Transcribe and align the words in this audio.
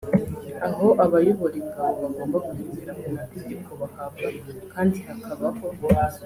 aho 0.67 0.87
abayobora 1.03 1.55
ingabo 1.61 1.91
bagomba 2.03 2.37
kugendera 2.47 2.91
ku 3.01 3.07
mategeko 3.17 3.69
bahabwa 3.81 4.27
kandi 4.73 4.97
hakabaho 5.07 5.63